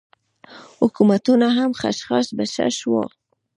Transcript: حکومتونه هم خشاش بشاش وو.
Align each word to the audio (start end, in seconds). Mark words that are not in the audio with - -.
حکومتونه 0.79 1.47
هم 1.57 1.71
خشاش 1.79 2.27
بشاش 2.37 2.77
وو. 2.89 3.03